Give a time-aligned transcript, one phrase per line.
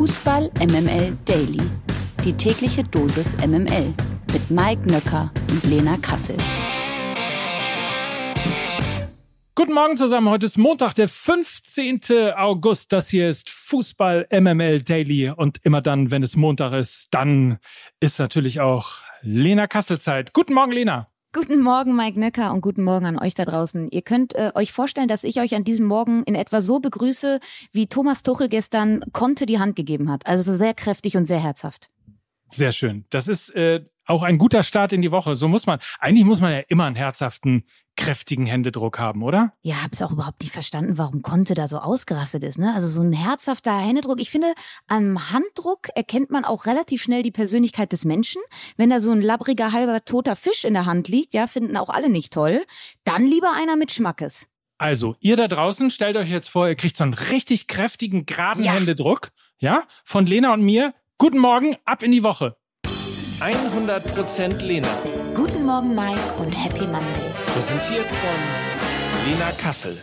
[0.00, 1.60] Fußball MML Daily.
[2.24, 3.92] Die tägliche Dosis MML
[4.32, 6.38] mit Mike Nöcker und Lena Kassel.
[9.54, 10.30] Guten Morgen zusammen.
[10.30, 12.00] Heute ist Montag, der 15.
[12.34, 12.94] August.
[12.94, 15.28] Das hier ist Fußball MML Daily.
[15.28, 17.58] Und immer dann, wenn es Montag ist, dann
[18.00, 20.32] ist natürlich auch Lena Kassel Zeit.
[20.32, 21.09] Guten Morgen, Lena.
[21.32, 23.88] Guten Morgen, Mike Nöcker und guten Morgen an euch da draußen.
[23.92, 27.38] Ihr könnt äh, euch vorstellen, dass ich euch an diesem Morgen in etwa so begrüße,
[27.72, 30.26] wie Thomas Tuchel gestern Conte die Hand gegeben hat.
[30.26, 31.88] Also sehr kräftig und sehr herzhaft.
[32.48, 33.04] Sehr schön.
[33.10, 35.36] Das ist äh, auch ein guter Start in die Woche.
[35.36, 37.64] So muss man, eigentlich muss man ja immer einen herzhaften,
[37.96, 39.52] kräftigen Händedruck haben, oder?
[39.62, 42.58] Ja, hab's auch überhaupt nicht verstanden, warum Conte da so ausgerastet ist.
[42.58, 42.72] Ne?
[42.74, 44.20] Also so ein herzhafter Händedruck.
[44.20, 44.52] Ich finde,
[44.88, 48.42] am Handdruck erkennt man auch relativ schnell die Persönlichkeit des Menschen.
[48.76, 51.88] Wenn da so ein labbriger, halber toter Fisch in der Hand liegt, ja, finden auch
[51.88, 52.64] alle nicht toll.
[53.04, 54.48] Dann lieber einer mit Schmackes.
[54.78, 58.64] Also, ihr da draußen, stellt euch jetzt vor, ihr kriegt so einen richtig kräftigen, geraden
[58.64, 58.72] ja.
[58.72, 60.94] Händedruck, ja, von Lena und mir.
[61.18, 62.56] Guten Morgen, ab in die Woche.
[63.40, 64.88] 100% Lena.
[65.34, 67.32] Guten Morgen, Mike und Happy Monday.
[67.46, 69.96] Präsentiert von Lena Kassel.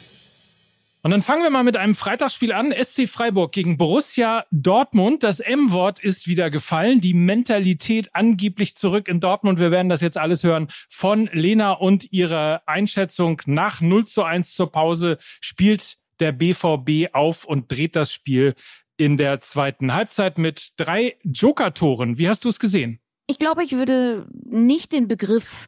[1.03, 2.73] Und dann fangen wir mal mit einem Freitagsspiel an.
[2.73, 5.21] SC Freiburg gegen Borussia Dortmund.
[5.21, 6.99] Das M-Wort ist wieder gefallen.
[6.99, 9.59] Die Mentalität angeblich zurück in Dortmund.
[9.59, 13.43] Wir werden das jetzt alles hören von Lena und ihrer Einschätzung.
[13.45, 18.55] Nach 0 zu 1 zur Pause spielt der BVB auf und dreht das Spiel
[18.97, 22.17] in der zweiten Halbzeit mit drei Joker-Toren.
[22.17, 22.99] Wie hast du es gesehen?
[23.27, 25.67] Ich glaube, ich würde nicht den Begriff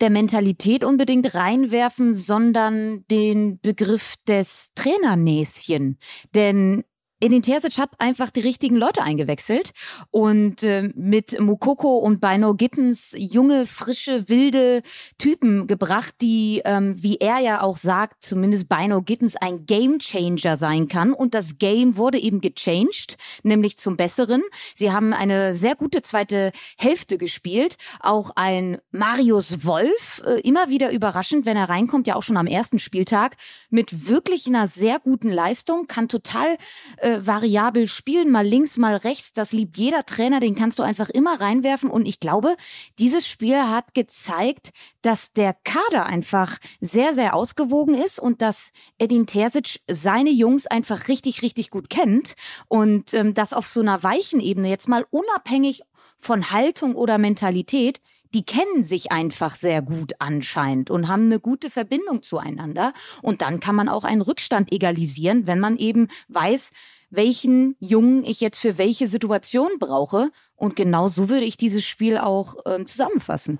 [0.00, 5.98] der Mentalität unbedingt reinwerfen, sondern den Begriff des Trainernäschen.
[6.34, 6.84] Denn
[7.26, 9.72] Edin Terzic hat einfach die richtigen Leute eingewechselt
[10.12, 14.82] und äh, mit Mukoko und Bino Gittens junge, frische, wilde
[15.18, 20.56] Typen gebracht, die, ähm, wie er ja auch sagt, zumindest Bino Gittens ein Game Changer
[20.56, 21.12] sein kann.
[21.12, 24.44] Und das Game wurde eben gechanged, nämlich zum Besseren.
[24.76, 27.76] Sie haben eine sehr gute zweite Hälfte gespielt.
[27.98, 32.46] Auch ein Marius Wolf, äh, immer wieder überraschend, wenn er reinkommt, ja auch schon am
[32.46, 33.36] ersten Spieltag,
[33.68, 36.56] mit wirklich einer sehr guten Leistung, kann total
[36.98, 39.32] äh, variabel spielen, mal links, mal rechts.
[39.32, 41.90] Das liebt jeder Trainer, den kannst du einfach immer reinwerfen.
[41.90, 42.56] Und ich glaube,
[42.98, 44.72] dieses Spiel hat gezeigt,
[45.02, 51.08] dass der Kader einfach sehr, sehr ausgewogen ist und dass Edin Terzic seine Jungs einfach
[51.08, 52.34] richtig, richtig gut kennt.
[52.68, 55.82] Und ähm, das auf so einer weichen Ebene, jetzt mal unabhängig
[56.18, 58.00] von Haltung oder Mentalität,
[58.34, 62.92] die kennen sich einfach sehr gut anscheinend und haben eine gute Verbindung zueinander.
[63.22, 66.72] Und dann kann man auch einen Rückstand egalisieren, wenn man eben weiß,
[67.16, 70.30] welchen Jungen ich jetzt für welche Situation brauche.
[70.54, 73.58] Und genau so würde ich dieses Spiel auch ähm, zusammenfassen.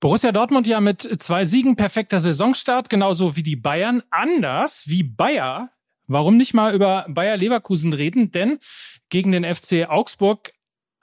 [0.00, 4.02] Borussia Dortmund ja mit zwei Siegen perfekter Saisonstart, genauso wie die Bayern.
[4.10, 5.70] Anders wie Bayer.
[6.08, 8.32] Warum nicht mal über Bayer Leverkusen reden?
[8.32, 8.58] Denn
[9.10, 10.52] gegen den FC Augsburg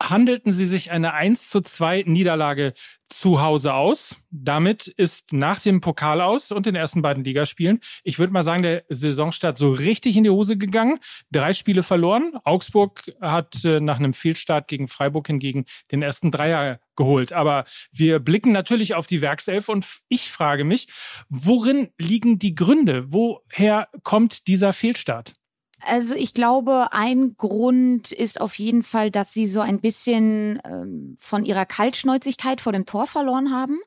[0.02, 2.74] handelten sie sich eine 1 zu 2 Niederlage
[3.10, 4.16] zu Hause aus.
[4.30, 8.64] Damit ist nach dem Pokal aus und den ersten beiden Ligaspielen, ich würde mal sagen,
[8.64, 11.00] der Saisonstart so richtig in die Hose gegangen.
[11.32, 12.34] Drei Spiele verloren.
[12.44, 17.34] Augsburg hat äh, nach einem Fehlstart gegen Freiburg hingegen den ersten Dreier geholt.
[17.34, 20.88] Aber wir blicken natürlich auf die Werkself und ich frage mich,
[21.30, 23.12] worin liegen die Gründe?
[23.12, 25.34] Woher kommt dieser Fehlstart?
[25.82, 31.16] Also ich glaube, ein Grund ist auf jeden Fall, dass sie so ein bisschen ähm,
[31.22, 33.80] von ihrer Kaltschnäuzigkeit vor dem Tor verloren haben.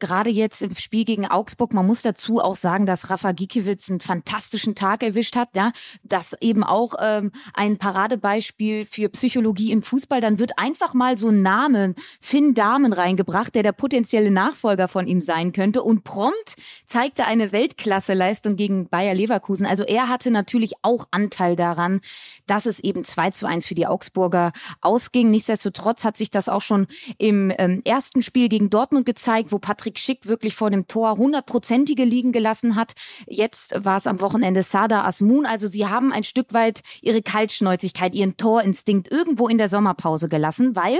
[0.00, 1.72] Gerade jetzt im Spiel gegen Augsburg.
[1.72, 5.50] Man muss dazu auch sagen, dass Rafa Gikiewicz einen fantastischen Tag erwischt hat.
[5.54, 10.20] Ja, das eben auch ähm, ein Paradebeispiel für Psychologie im Fußball.
[10.20, 15.06] Dann wird einfach mal so ein Name Finn Damen reingebracht, der der potenzielle Nachfolger von
[15.06, 15.84] ihm sein könnte.
[15.84, 16.56] Und prompt
[16.86, 19.64] zeigte eine Weltklasse-Leistung gegen Bayer Leverkusen.
[19.64, 22.00] Also er hatte natürlich auch Anteil Anteil daran,
[22.46, 25.30] dass es eben 2 zu 1 für die Augsburger ausging.
[25.30, 26.86] Nichtsdestotrotz hat sich das auch schon
[27.18, 32.04] im ähm, ersten Spiel gegen Dortmund gezeigt, wo Patrick Schick wirklich vor dem Tor hundertprozentige
[32.04, 32.94] liegen gelassen hat.
[33.26, 35.46] Jetzt war es am Wochenende Sada Asmun.
[35.46, 40.74] Also sie haben ein Stück weit ihre Kaltschnäuzigkeit, ihren Torinstinkt irgendwo in der Sommerpause gelassen,
[40.74, 40.98] weil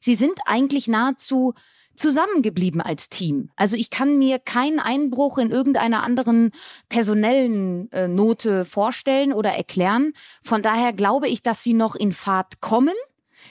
[0.00, 1.54] sie sind eigentlich nahezu
[1.96, 3.50] zusammengeblieben als Team.
[3.56, 6.52] Also ich kann mir keinen Einbruch in irgendeiner anderen
[6.88, 10.12] personellen äh, Note vorstellen oder erklären.
[10.42, 12.94] Von daher glaube ich, dass sie noch in Fahrt kommen.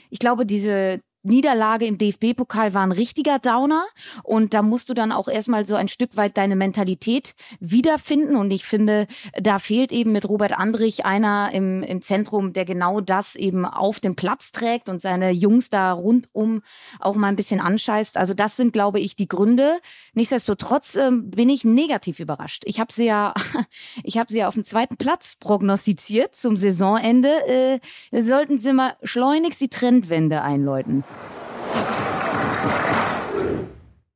[0.09, 3.85] Ich glaube, diese Niederlage im DFB-Pokal war ein richtiger Downer
[4.23, 8.51] und da musst du dann auch erstmal so ein Stück weit deine Mentalität wiederfinden und
[8.51, 9.07] ich finde,
[9.39, 13.99] da fehlt eben mit Robert Andrich einer im, im Zentrum, der genau das eben auf
[13.99, 16.61] dem Platz trägt und seine Jungs da rundum
[16.99, 18.17] auch mal ein bisschen anscheißt.
[18.17, 19.79] Also das sind, glaube ich, die Gründe.
[20.13, 22.63] Nichtsdestotrotz äh, bin ich negativ überrascht.
[22.65, 23.33] Ich habe sie ja,
[24.03, 27.81] ich habe sie ja auf dem zweiten Platz prognostiziert zum Saisonende.
[28.11, 31.03] Äh, sollten sie mal schleunigst die Trendwende einläuten.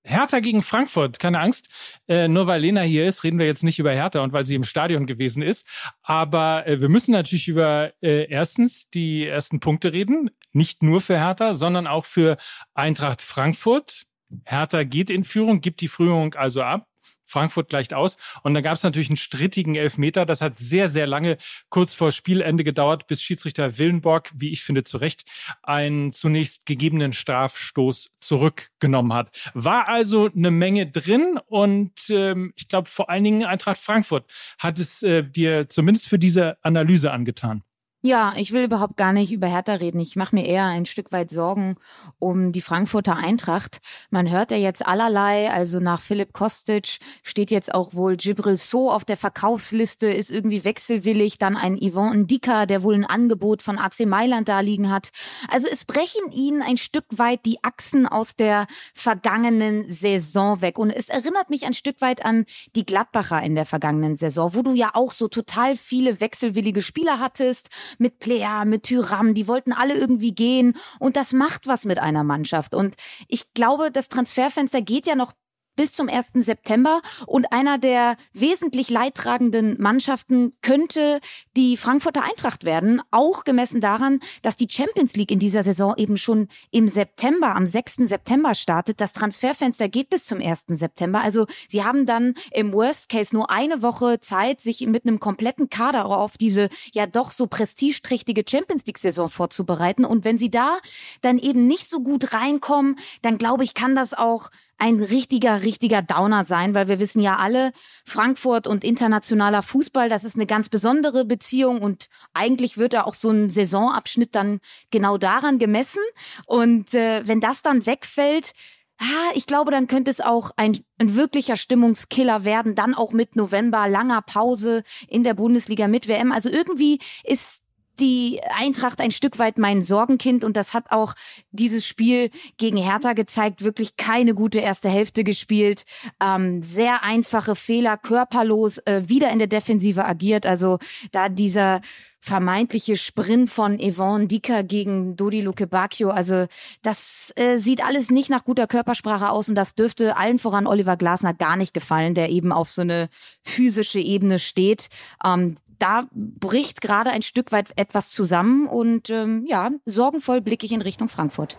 [0.09, 1.69] Hertha gegen Frankfurt, keine Angst.
[2.07, 4.55] Äh, nur weil Lena hier ist, reden wir jetzt nicht über Hertha und weil sie
[4.55, 5.67] im Stadion gewesen ist.
[6.01, 10.31] Aber äh, wir müssen natürlich über äh, erstens die ersten Punkte reden.
[10.51, 12.37] Nicht nur für Hertha, sondern auch für
[12.73, 14.07] Eintracht Frankfurt.
[14.45, 16.88] Hertha geht in Führung, gibt die Führung also ab.
[17.29, 18.17] Frankfurt gleicht aus.
[18.43, 20.25] Und dann gab es natürlich einen strittigen Elfmeter.
[20.25, 21.37] Das hat sehr, sehr lange
[21.69, 25.23] kurz vor Spielende gedauert, bis Schiedsrichter Willenborg, wie ich finde, zu Recht
[25.61, 29.35] einen zunächst gegebenen Strafstoß zurückgenommen hat.
[29.53, 34.25] War also eine Menge drin und ähm, ich glaube vor allen Dingen Eintracht Frankfurt
[34.57, 37.63] hat es äh, dir zumindest für diese Analyse angetan.
[38.01, 39.99] Ja, ich will überhaupt gar nicht über Hertha reden.
[39.99, 41.75] Ich mache mir eher ein Stück weit Sorgen
[42.17, 43.81] um die Frankfurter Eintracht.
[44.09, 48.89] Man hört ja jetzt allerlei, also nach Philipp Kostic steht jetzt auch wohl Gibril So
[48.89, 53.77] auf der Verkaufsliste, ist irgendwie wechselwillig, dann ein Yvonne Ndika, der wohl ein Angebot von
[53.77, 55.09] AC Mailand da liegen hat.
[55.49, 60.79] Also es brechen ihnen ein Stück weit die Achsen aus der vergangenen Saison weg.
[60.79, 62.45] Und es erinnert mich ein Stück weit an
[62.77, 67.19] die Gladbacher in der vergangenen Saison, wo du ja auch so total viele wechselwillige Spieler
[67.19, 71.99] hattest mit Plea, mit Tyram, die wollten alle irgendwie gehen und das macht was mit
[71.99, 72.73] einer Mannschaft.
[72.73, 72.95] Und
[73.27, 75.33] ich glaube, das Transferfenster geht ja noch
[75.79, 76.31] bis zum 1.
[76.33, 77.01] September.
[77.25, 81.21] Und einer der wesentlich leidtragenden Mannschaften könnte
[81.55, 86.17] die Frankfurter Eintracht werden, auch gemessen daran, dass die Champions League in dieser Saison eben
[86.17, 88.09] schon im September, am 6.
[88.09, 88.99] September startet.
[88.99, 90.65] Das Transferfenster geht bis zum 1.
[90.67, 91.21] September.
[91.21, 95.69] Also sie haben dann im Worst Case nur eine Woche Zeit, sich mit einem kompletten
[95.69, 100.03] Kader auf diese ja doch so prestigeträchtige Champions League-Saison vorzubereiten.
[100.03, 100.79] Und wenn sie da
[101.21, 104.49] dann eben nicht so gut reinkommen, dann glaube ich, kann das auch
[104.79, 107.71] ein richtiger, richtiger Downer sein, weil wir wissen ja alle,
[108.05, 113.13] Frankfurt und internationaler Fußball, das ist eine ganz besondere Beziehung und eigentlich wird da auch
[113.13, 114.59] so ein Saisonabschnitt dann
[114.89, 116.01] genau daran gemessen.
[116.45, 118.53] Und äh, wenn das dann wegfällt,
[119.01, 123.37] Ah, ich glaube, dann könnte es auch ein, ein wirklicher Stimmungskiller werden, dann auch mit
[123.37, 126.33] November, langer Pause in der Bundesliga mit WM.
[126.33, 127.63] Also irgendwie ist
[127.99, 131.13] die Eintracht ein Stück weit mein Sorgenkind und das hat auch
[131.51, 133.63] dieses Spiel gegen Hertha gezeigt.
[133.63, 135.85] Wirklich keine gute erste Hälfte gespielt,
[136.21, 140.45] ähm, sehr einfache Fehler, körperlos, äh, wieder in der Defensive agiert.
[140.45, 140.79] Also
[141.11, 141.81] da dieser
[142.21, 146.09] vermeintliche Sprint von Yvonne Dicker gegen Dodi Luke Bacchio.
[146.09, 146.47] Also
[146.81, 150.97] das äh, sieht alles nicht nach guter Körpersprache aus und das dürfte allen voran Oliver
[150.97, 153.09] Glasner gar nicht gefallen, der eben auf so eine
[153.43, 154.89] physische Ebene steht.
[155.23, 160.71] Ähm, da bricht gerade ein Stück weit etwas zusammen und ähm, ja, sorgenvoll blicke ich
[160.71, 161.57] in Richtung Frankfurt.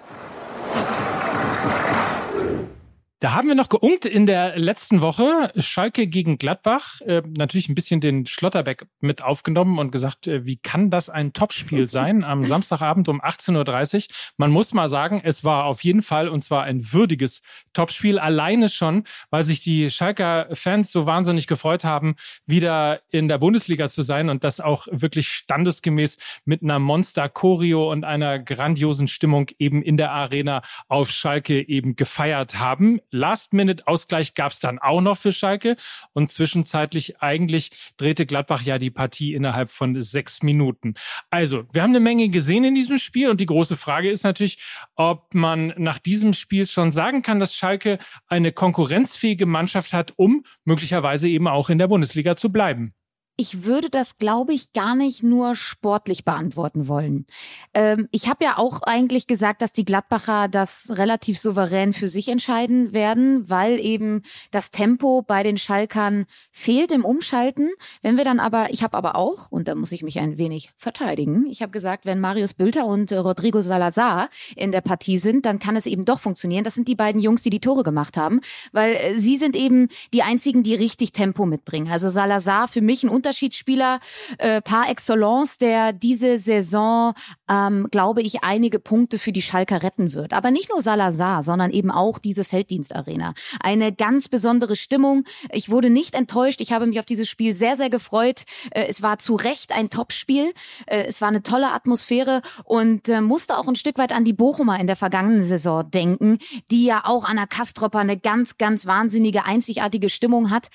[3.22, 5.52] Da haben wir noch geunkt in der letzten Woche.
[5.56, 7.02] Schalke gegen Gladbach.
[7.02, 11.34] Äh, natürlich ein bisschen den Schlotterbeck mit aufgenommen und gesagt, äh, wie kann das ein
[11.34, 14.02] Topspiel sein am Samstagabend um 18.30 Uhr?
[14.38, 17.42] Man muss mal sagen, es war auf jeden Fall und zwar ein würdiges
[17.74, 18.18] Topspiel.
[18.18, 23.90] Alleine schon, weil sich die Schalker Fans so wahnsinnig gefreut haben, wieder in der Bundesliga
[23.90, 29.82] zu sein und das auch wirklich standesgemäß mit einer Monster-Choreo und einer grandiosen Stimmung eben
[29.82, 32.98] in der Arena auf Schalke eben gefeiert haben.
[33.10, 35.76] Last-Minute-Ausgleich gab es dann auch noch für Schalke
[36.12, 40.94] und zwischenzeitlich eigentlich drehte Gladbach ja die Partie innerhalb von sechs Minuten.
[41.30, 44.58] Also, wir haben eine Menge gesehen in diesem Spiel und die große Frage ist natürlich,
[44.94, 50.44] ob man nach diesem Spiel schon sagen kann, dass Schalke eine konkurrenzfähige Mannschaft hat, um
[50.64, 52.94] möglicherweise eben auch in der Bundesliga zu bleiben.
[53.40, 57.24] Ich würde das, glaube ich, gar nicht nur sportlich beantworten wollen.
[57.72, 62.28] Ähm, ich habe ja auch eigentlich gesagt, dass die Gladbacher das relativ souverän für sich
[62.28, 67.70] entscheiden werden, weil eben das Tempo bei den Schalkern fehlt im Umschalten.
[68.02, 70.72] Wenn wir dann aber, ich habe aber auch, und da muss ich mich ein wenig
[70.76, 75.46] verteidigen, ich habe gesagt, wenn Marius Bülter und äh, Rodrigo Salazar in der Partie sind,
[75.46, 76.64] dann kann es eben doch funktionieren.
[76.64, 78.42] Das sind die beiden Jungs, die die Tore gemacht haben,
[78.72, 81.90] weil äh, sie sind eben die einzigen, die richtig Tempo mitbringen.
[81.90, 84.00] Also Salazar für mich ein Unter Unterschiedsspieler
[84.38, 87.14] äh, par excellence, der diese Saison,
[87.48, 90.32] ähm, glaube ich, einige Punkte für die Schalker retten wird.
[90.32, 93.34] Aber nicht nur Salazar, sondern eben auch diese Felddienstarena.
[93.60, 95.24] Eine ganz besondere Stimmung.
[95.52, 96.60] Ich wurde nicht enttäuscht.
[96.60, 98.42] Ich habe mich auf dieses Spiel sehr, sehr gefreut.
[98.72, 100.52] Äh, es war zu Recht ein Topspiel.
[100.86, 104.32] Äh, es war eine tolle Atmosphäre und äh, musste auch ein Stück weit an die
[104.32, 106.38] Bochumer in der vergangenen Saison denken,
[106.72, 110.68] die ja auch an der Kastropper eine ganz, ganz wahnsinnige, einzigartige Stimmung hat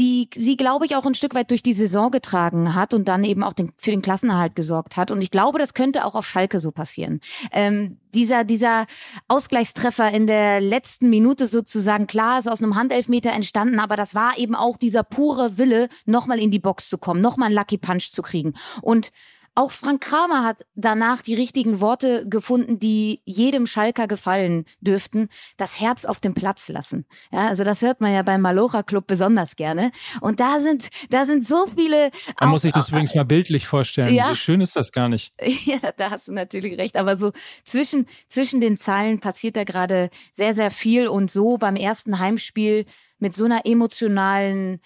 [0.00, 3.22] die sie, glaube ich, auch ein Stück weit durch die Saison getragen hat und dann
[3.22, 5.10] eben auch den, für den Klassenerhalt gesorgt hat.
[5.10, 7.20] Und ich glaube, das könnte auch auf Schalke so passieren.
[7.52, 8.86] Ähm, dieser, dieser
[9.28, 14.38] Ausgleichstreffer in der letzten Minute sozusagen, klar, ist aus einem Handelfmeter entstanden, aber das war
[14.38, 18.10] eben auch dieser pure Wille, nochmal in die Box zu kommen, nochmal einen Lucky Punch
[18.10, 18.54] zu kriegen.
[18.80, 19.12] Und
[19.54, 25.28] auch Frank Kramer hat danach die richtigen Worte gefunden, die jedem Schalker gefallen dürften.
[25.56, 27.04] Das Herz auf dem Platz lassen.
[27.32, 29.90] Ja, also das hört man ja beim Malocha Club besonders gerne.
[30.20, 32.10] Und da sind, da sind so viele.
[32.40, 34.14] Man muss sich das übrigens mal bildlich vorstellen.
[34.14, 34.28] Ja.
[34.28, 35.32] So schön ist das gar nicht.
[35.64, 36.96] Ja, da hast du natürlich recht.
[36.96, 37.32] Aber so
[37.64, 41.06] zwischen, zwischen den Zeilen passiert da gerade sehr, sehr viel.
[41.06, 42.86] Und so beim ersten Heimspiel
[43.18, 44.80] mit so einer emotionalen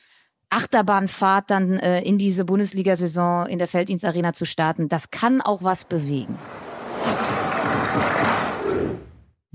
[0.55, 5.85] Achterbahnfahrt dann äh, in diese Bundesliga-Saison in der Felddienstarena zu starten, das kann auch was
[5.85, 6.39] bewegen.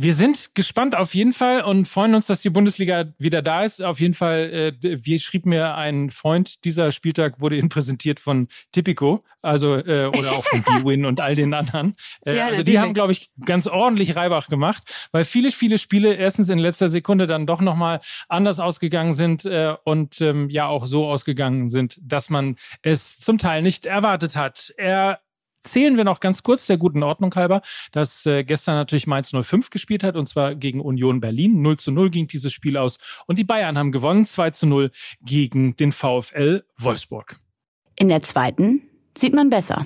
[0.01, 3.83] Wir sind gespannt auf jeden Fall und freuen uns, dass die Bundesliga wieder da ist.
[3.83, 8.47] Auf jeden Fall, äh, wie schrieb mir ein Freund, dieser Spieltag wurde Ihnen präsentiert von
[8.71, 11.97] Tipico, also äh, oder auch von B-Win und all den anderen.
[12.25, 16.13] Äh, ja, also die haben, glaube ich, ganz ordentlich Reibach gemacht, weil viele, viele Spiele
[16.13, 20.85] erstens in letzter Sekunde dann doch nochmal anders ausgegangen sind äh, und ähm, ja auch
[20.85, 24.73] so ausgegangen sind, dass man es zum Teil nicht erwartet hat.
[24.77, 25.19] Er
[25.61, 27.61] zählen wir noch ganz kurz der guten Ordnung halber,
[27.91, 31.61] dass äh, gestern natürlich Mainz 05 gespielt hat und zwar gegen Union Berlin.
[31.61, 32.97] 0 zu 0 ging dieses Spiel aus
[33.27, 37.39] und die Bayern haben gewonnen 2 zu 0 gegen den VfL Wolfsburg.
[37.97, 38.81] In der zweiten
[39.17, 39.85] sieht man besser.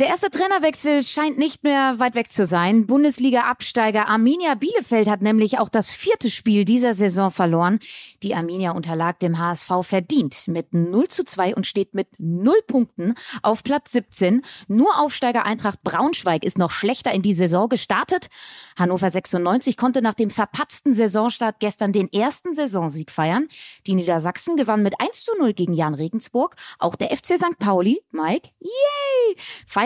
[0.00, 2.86] Der erste Trainerwechsel scheint nicht mehr weit weg zu sein.
[2.86, 7.80] Bundesliga-Absteiger Arminia Bielefeld hat nämlich auch das vierte Spiel dieser Saison verloren.
[8.22, 13.14] Die Arminia unterlag dem HSV verdient mit 0 zu 2 und steht mit 0 Punkten
[13.42, 14.40] auf Platz 17.
[14.68, 18.28] Nur Aufsteiger Eintracht Braunschweig ist noch schlechter in die Saison gestartet.
[18.78, 23.48] Hannover 96 konnte nach dem verpatzten Saisonstart gestern den ersten Saisonsieg feiern.
[23.86, 26.56] Die Niedersachsen gewann mit 1 zu 0 gegen Jan Regensburg.
[26.78, 27.58] Auch der FC St.
[27.58, 29.36] Pauli, Mike, yay,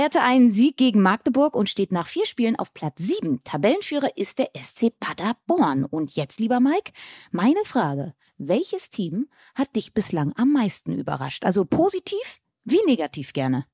[0.05, 3.43] feierte einen Sieg gegen Magdeburg und steht nach vier Spielen auf Platz 7.
[3.43, 5.87] Tabellenführer ist der SC Paderborn.
[5.87, 6.93] Und jetzt, lieber Mike,
[7.31, 8.13] meine Frage.
[8.37, 11.47] Welches Team hat dich bislang am meisten überrascht?
[11.47, 13.65] Also positiv wie negativ gerne?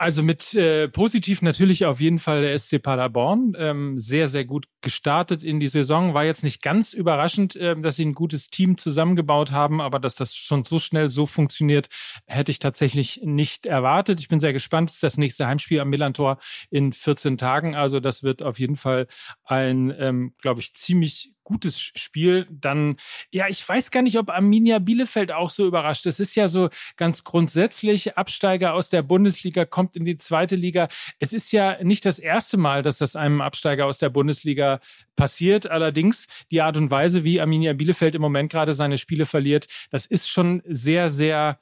[0.00, 3.52] Also mit äh, positiv natürlich auf jeden Fall der SC Paderborn.
[3.58, 6.14] Ähm, sehr, sehr gut gestartet in die Saison.
[6.14, 10.14] War jetzt nicht ganz überraschend, äh, dass sie ein gutes Team zusammengebaut haben, aber dass
[10.14, 11.90] das schon so schnell so funktioniert,
[12.24, 14.20] hätte ich tatsächlich nicht erwartet.
[14.20, 14.88] Ich bin sehr gespannt.
[14.88, 16.38] Das ist das nächste Heimspiel am Millantor
[16.70, 17.74] in 14 Tagen.
[17.74, 19.06] Also das wird auf jeden Fall
[19.44, 22.96] ein, ähm, glaube ich, ziemlich gutes Spiel, dann,
[23.32, 26.06] ja, ich weiß gar nicht, ob Arminia Bielefeld auch so überrascht.
[26.06, 30.88] Es ist ja so ganz grundsätzlich, Absteiger aus der Bundesliga kommt in die zweite Liga.
[31.18, 34.80] Es ist ja nicht das erste Mal, dass das einem Absteiger aus der Bundesliga
[35.16, 35.68] passiert.
[35.68, 40.06] Allerdings die Art und Weise, wie Arminia Bielefeld im Moment gerade seine Spiele verliert, das
[40.06, 41.58] ist schon sehr, sehr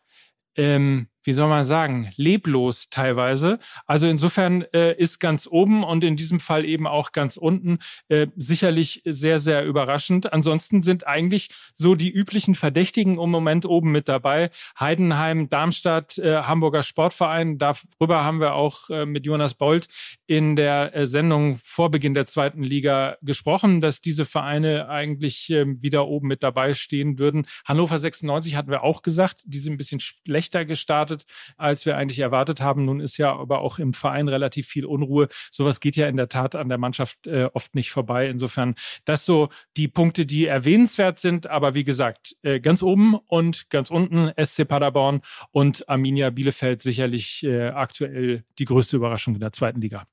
[0.55, 3.59] ähm, wie soll man sagen, leblos teilweise.
[3.87, 8.29] Also insofern äh, ist ganz oben und in diesem Fall eben auch ganz unten äh,
[8.37, 10.33] sicherlich sehr, sehr überraschend.
[10.33, 14.49] Ansonsten sind eigentlich so die üblichen Verdächtigen im Moment oben mit dabei.
[14.81, 17.59] Heidenheim, Darmstadt, äh, Hamburger Sportverein.
[17.59, 19.89] Darüber haben wir auch äh, mit Jonas Bold
[20.29, 25.65] in der äh, Sendung vor Beginn der zweiten Liga gesprochen, dass diese Vereine eigentlich äh,
[25.83, 27.47] wieder oben mit dabei stehen würden.
[27.65, 31.25] Hannover 96 hatten wir auch gesagt, die sind ein bisschen schlechter gestartet
[31.57, 32.85] als wir eigentlich erwartet haben.
[32.85, 35.29] Nun ist ja aber auch im Verein relativ viel Unruhe.
[35.51, 38.29] Sowas geht ja in der Tat an der Mannschaft äh, oft nicht vorbei.
[38.29, 38.75] Insofern,
[39.07, 41.47] das so die Punkte, die erwähnenswert sind.
[41.47, 47.47] Aber wie gesagt, äh, ganz oben und ganz unten SC Paderborn und Arminia Bielefeld sicherlich
[47.49, 50.07] aktuell die größte Überraschung in der zweiten Liga.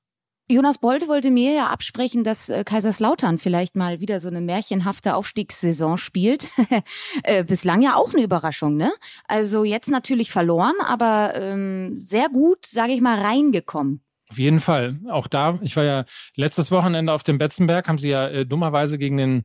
[0.48, 5.16] Jonas Bolt wollte mir ja absprechen, dass äh, Kaiserslautern vielleicht mal wieder so eine märchenhafte
[5.16, 6.46] Aufstiegssaison spielt.
[7.24, 8.92] äh, bislang ja auch eine Überraschung, ne?
[9.26, 14.02] Also jetzt natürlich verloren, aber ähm, sehr gut, sage ich mal, reingekommen.
[14.28, 15.00] Auf jeden Fall.
[15.10, 16.04] Auch da, ich war ja
[16.36, 19.44] letztes Wochenende auf dem Betzenberg, haben sie ja äh, dummerweise gegen den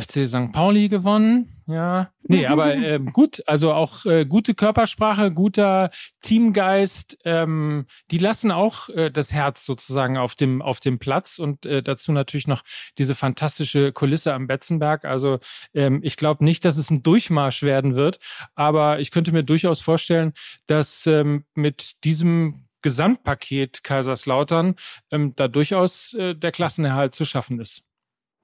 [0.00, 0.52] FC St.
[0.52, 1.62] Pauli gewonnen.
[1.66, 5.90] Ja, nee, aber äh, gut, also auch äh, gute Körpersprache, guter
[6.22, 11.66] Teamgeist, ähm, die lassen auch äh, das Herz sozusagen auf dem auf dem Platz und
[11.66, 12.62] äh, dazu natürlich noch
[12.98, 15.04] diese fantastische Kulisse am Betzenberg.
[15.04, 15.40] Also
[15.74, 18.20] ähm, ich glaube nicht, dass es ein Durchmarsch werden wird,
[18.54, 20.32] aber ich könnte mir durchaus vorstellen,
[20.66, 24.76] dass ähm, mit diesem Gesamtpaket Kaiserslautern
[25.10, 27.82] ähm, da durchaus äh, der Klassenerhalt zu schaffen ist.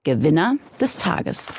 [0.04, 1.54] Gewinner des Tages.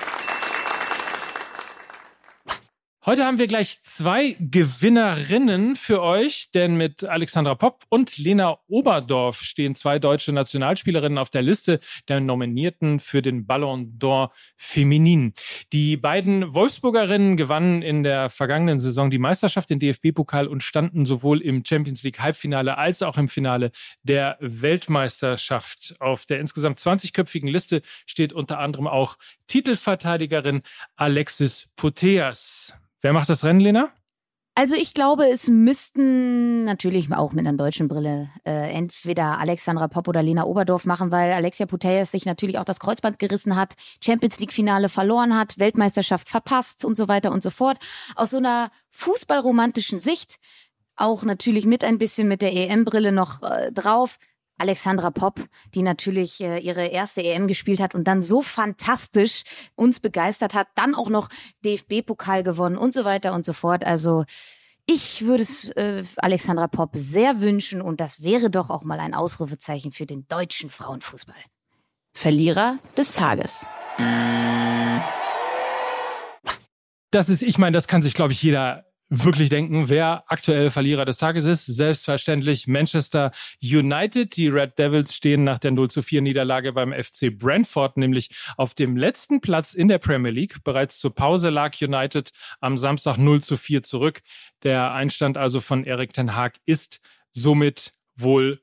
[3.05, 9.41] Heute haben wir gleich zwei Gewinnerinnen für euch, denn mit Alexandra Popp und Lena Oberdorf
[9.41, 15.33] stehen zwei deutsche Nationalspielerinnen auf der Liste der Nominierten für den Ballon d'Or Feminin.
[15.73, 21.41] Die beiden Wolfsburgerinnen gewannen in der vergangenen Saison die Meisterschaft, den DFB-Pokal und standen sowohl
[21.41, 25.97] im Champions League Halbfinale als auch im Finale der Weltmeisterschaft.
[25.99, 29.17] Auf der insgesamt 20-köpfigen Liste steht unter anderem auch
[29.47, 30.61] Titelverteidigerin
[30.95, 32.73] Alexis Puteas.
[33.03, 33.89] Wer macht das Rennen, Lena?
[34.55, 40.07] Also ich glaube, es müssten natürlich auch mit einer deutschen Brille äh, entweder Alexandra Popp
[40.07, 44.39] oder Lena Oberdorf machen, weil Alexia Putellas sich natürlich auch das Kreuzband gerissen hat, Champions
[44.39, 47.77] League Finale verloren hat, Weltmeisterschaft verpasst und so weiter und so fort.
[48.15, 50.37] Aus so einer fußballromantischen Sicht,
[50.95, 54.17] auch natürlich mit ein bisschen mit der EM-Brille noch äh, drauf,
[54.63, 55.41] Alexandra Popp,
[55.75, 59.43] die natürlich äh, ihre erste EM gespielt hat und dann so fantastisch
[59.75, 61.27] uns begeistert hat, dann auch noch
[61.65, 63.85] DFB-Pokal gewonnen und so weiter und so fort.
[63.85, 64.23] Also
[64.85, 69.13] ich würde es äh, Alexandra Popp sehr wünschen und das wäre doch auch mal ein
[69.13, 71.35] Ausrufezeichen für den deutschen Frauenfußball.
[72.13, 73.67] Verlierer des Tages.
[77.11, 78.85] Das ist, ich meine, das kann sich, glaube ich, jeder
[79.21, 81.65] wirklich denken, wer aktuell Verlierer des Tages ist.
[81.65, 84.35] Selbstverständlich Manchester United.
[84.35, 88.73] Die Red Devils stehen nach der 0 zu 4 Niederlage beim FC Brentford nämlich auf
[88.73, 90.63] dem letzten Platz in der Premier League.
[90.63, 94.21] Bereits zur Pause lag United am Samstag 0 zu 4 zurück.
[94.63, 96.99] Der Einstand also von Erik Ten Haag ist
[97.31, 98.61] somit wohl,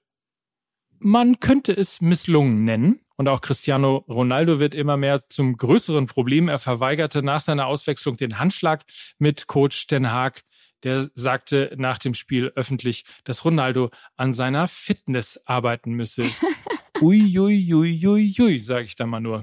[1.01, 3.01] man könnte es misslungen nennen.
[3.17, 6.49] Und auch Cristiano Ronaldo wird immer mehr zum größeren Problem.
[6.49, 8.85] Er verweigerte nach seiner Auswechslung den Handschlag
[9.19, 10.43] mit Coach Den Haag.
[10.85, 16.23] Der sagte nach dem Spiel öffentlich, dass Ronaldo an seiner Fitness arbeiten müsse.
[17.03, 19.43] ui, ui, ui, ui, ui, sage ich da mal nur.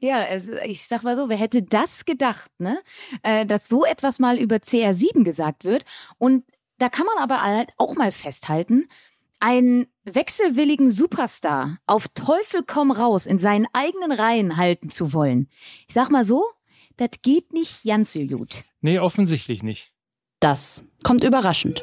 [0.00, 2.80] Ja, also ich sag mal so, wer hätte das gedacht, ne?
[3.22, 5.84] Äh, dass so etwas mal über CR7 gesagt wird.
[6.18, 6.44] Und
[6.78, 8.88] da kann man aber halt auch mal festhalten,
[9.40, 15.48] einen wechselwilligen Superstar auf Teufel komm raus in seinen eigenen Reihen halten zu wollen.
[15.88, 16.44] Ich sag mal so,
[16.96, 18.64] das geht nicht ganz so gut.
[18.80, 19.92] Nee, offensichtlich nicht.
[20.40, 21.82] Das kommt überraschend.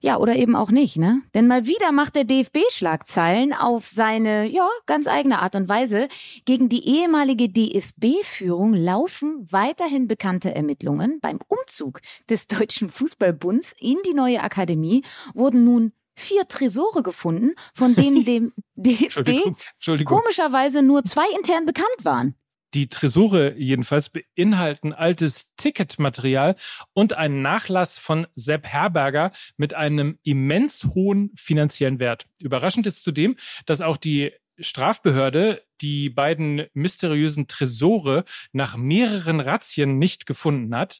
[0.00, 1.22] Ja, oder eben auch nicht, ne?
[1.34, 6.08] Denn mal wieder macht der DFB Schlagzeilen auf seine, ja, ganz eigene Art und Weise.
[6.44, 11.18] Gegen die ehemalige DFB-Führung laufen weiterhin bekannte Ermittlungen.
[11.20, 12.00] Beim Umzug
[12.30, 15.02] des Deutschen Fußballbunds in die neue Akademie
[15.34, 20.18] wurden nun vier Tresore gefunden, von denen dem DFB Entschuldigung, Entschuldigung.
[20.18, 22.34] komischerweise nur zwei intern bekannt waren.
[22.74, 26.54] Die Tresore jedenfalls beinhalten altes Ticketmaterial
[26.92, 32.26] und einen Nachlass von Sepp Herberger mit einem immens hohen finanziellen Wert.
[32.42, 40.26] Überraschend ist zudem, dass auch die Strafbehörde die beiden mysteriösen Tresore nach mehreren Razzien nicht
[40.26, 40.98] gefunden hat.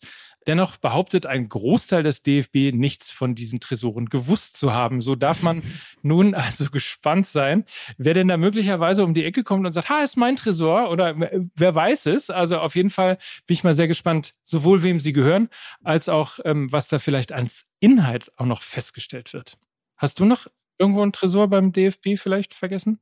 [0.48, 5.02] Dennoch behauptet ein Großteil des DFB nichts von diesen Tresoren gewusst zu haben.
[5.02, 5.62] So darf man
[6.02, 7.66] nun also gespannt sein,
[7.98, 11.14] wer denn da möglicherweise um die Ecke kommt und sagt, ha, ist mein Tresor oder
[11.54, 12.30] wer weiß es.
[12.30, 15.50] Also auf jeden Fall bin ich mal sehr gespannt, sowohl wem sie gehören,
[15.84, 19.58] als auch ähm, was da vielleicht als Inhalt auch noch festgestellt wird.
[19.98, 20.46] Hast du noch
[20.78, 23.00] irgendwo einen Tresor beim DFB vielleicht vergessen?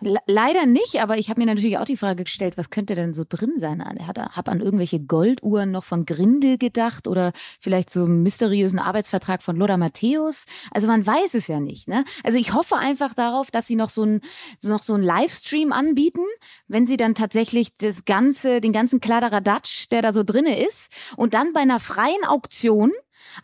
[0.00, 3.14] Le leider nicht, aber ich habe mir natürlich auch die Frage gestellt, was könnte denn
[3.14, 3.82] so drin sein?
[3.98, 9.42] Ich habe an irgendwelche Golduhren noch von Grindel gedacht oder vielleicht so einen mysteriösen Arbeitsvertrag
[9.42, 10.44] von Lothar Matthäus.
[10.70, 11.88] Also man weiß es ja nicht.
[11.88, 12.04] Ne?
[12.22, 14.20] Also ich hoffe einfach darauf, dass sie noch so ein
[14.62, 16.24] noch so einen Livestream anbieten,
[16.68, 21.34] wenn sie dann tatsächlich das ganze, den ganzen Kladderadatsch, der da so drinne ist, und
[21.34, 22.92] dann bei einer freien Auktion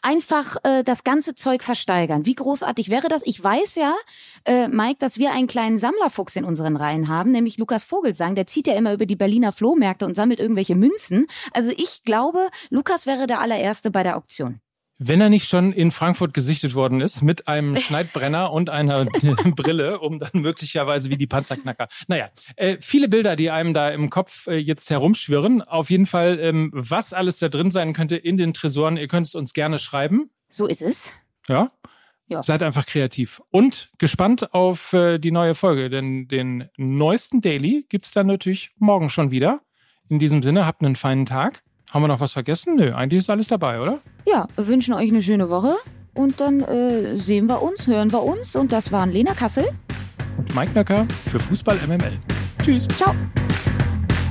[0.02, 2.26] einfach äh, das ganze Zeug versteigern.
[2.26, 3.22] Wie großartig wäre das?
[3.24, 3.94] Ich weiß ja,
[4.44, 8.34] äh, Mike, dass wir einen kleinen Sammlerfuchs in unseren Reihen haben, nämlich Lukas Vogelsang.
[8.34, 11.26] Der zieht ja immer über die Berliner Flohmärkte und sammelt irgendwelche Münzen.
[11.52, 14.60] Also ich glaube, Lukas wäre der allererste bei der Auktion.
[15.02, 19.06] Wenn er nicht schon in Frankfurt gesichtet worden ist mit einem Schneidbrenner und einer
[19.56, 21.88] Brille, um dann möglicherweise wie die Panzerknacker.
[22.06, 25.62] Naja, äh, viele Bilder, die einem da im Kopf äh, jetzt herumschwirren.
[25.62, 29.26] Auf jeden Fall, ähm, was alles da drin sein könnte in den Tresoren, ihr könnt
[29.26, 30.28] es uns gerne schreiben.
[30.50, 31.14] So ist es.
[31.48, 31.72] Ja.
[32.28, 32.42] Ja.
[32.42, 33.40] Seid einfach kreativ.
[33.50, 39.08] Und gespannt auf äh, die neue Folge, denn den neuesten Daily gibt's dann natürlich morgen
[39.08, 39.62] schon wieder.
[40.10, 41.62] In diesem Sinne, habt einen feinen Tag.
[41.90, 42.76] Haben wir noch was vergessen?
[42.76, 43.98] Nö, eigentlich ist alles dabei, oder?
[44.24, 45.74] Ja, wir wünschen euch eine schöne Woche
[46.14, 49.68] und dann äh, sehen wir uns, hören wir uns und das waren Lena Kassel.
[50.36, 52.18] Und Mike Nöcker für Fußball MML.
[52.62, 52.86] Tschüss.
[52.96, 53.12] Ciao.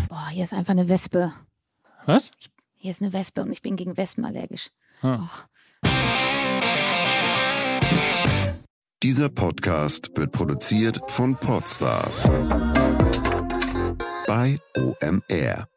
[0.08, 1.34] Boah, hier ist einfach eine Wespe.
[2.06, 2.32] Was?
[2.78, 4.70] Hier ist eine Wespe und ich bin gegen Wespen allergisch.
[5.02, 5.28] Ah.
[9.04, 12.24] Dieser Podcast wird produziert von Podstars
[14.28, 15.68] bei OMR.